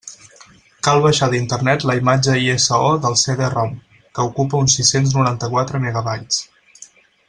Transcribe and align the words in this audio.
Cal 0.87 1.01
baixar 1.03 1.27
d'Internet 1.33 1.85
la 1.89 1.97
imatge 1.99 2.39
ISO 2.47 2.81
del 3.05 3.19
CD-ROM, 3.25 3.77
que 3.99 4.29
ocupa 4.33 4.65
uns 4.65 4.79
sis-cents 4.81 5.17
noranta-quatre 5.21 5.87
megabytes. 5.89 6.45